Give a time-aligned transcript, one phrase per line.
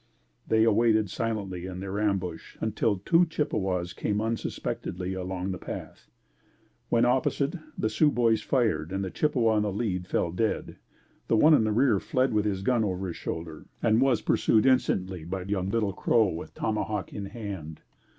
[0.47, 6.09] They awaited silently in their ambush until two Chippewas came unsuspectedly along the path.
[6.89, 10.77] When opposite, the Sioux boys fired and the Chippewa in the lead fell dead.
[11.27, 14.65] The one in the rear fled with his gun over his shoulder and was pursued
[14.65, 17.81] instantly by young Little Crow with tomahawk in hand.